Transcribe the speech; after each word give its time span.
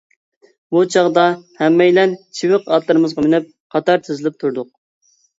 بۇ 0.75 0.79
چاغدا 0.93 1.25
ھەممەيلەن 1.59 2.15
چىۋىق 2.39 2.65
ئاتلىرىمىزغا 2.77 3.25
مىنىپ، 3.25 3.51
قاتار 3.75 4.01
تىزىلىپ 4.09 4.41
تۇردۇق. 4.45 4.71